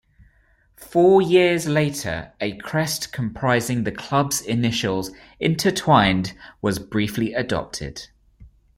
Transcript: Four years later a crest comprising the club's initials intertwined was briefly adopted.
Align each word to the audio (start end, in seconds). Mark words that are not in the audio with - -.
Four 0.79 1.21
years 1.21 1.67
later 1.67 2.33
a 2.41 2.57
crest 2.57 3.13
comprising 3.13 3.83
the 3.83 3.91
club's 3.91 4.41
initials 4.41 5.11
intertwined 5.39 6.33
was 6.59 6.79
briefly 6.79 7.35
adopted. 7.35 8.07